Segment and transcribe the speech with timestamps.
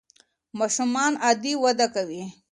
[0.57, 2.23] ماشومان عادي وده کوي.